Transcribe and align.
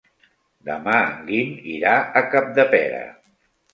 Demà 0.69 0.95
en 1.01 1.21
Guim 1.29 1.53
irà 1.75 1.93
a 2.23 2.27
Capdepera. 2.33 3.03